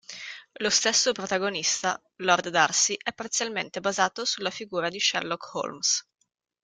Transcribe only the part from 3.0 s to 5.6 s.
parzialmente basato sulla figura di Sherlock